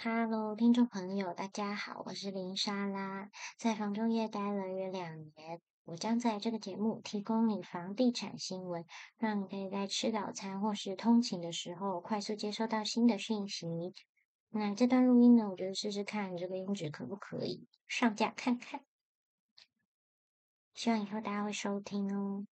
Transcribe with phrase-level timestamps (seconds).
[0.00, 8.84] 哈喽听众朋友大家好我是林莎拉在房中业待了约两年我将在这个节目提供你房地产新闻
[9.18, 13.66] 让你可以在吃早餐或是通勤的时候快速接收到新的讯息。
[14.50, 18.84] 那这段录音呢我就得试试看这个音质可不可以上架看看？
[20.74, 22.46] 希望以后大家会收听哦。